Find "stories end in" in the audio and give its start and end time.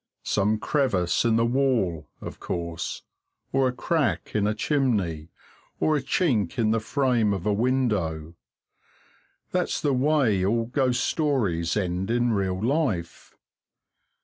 11.03-12.33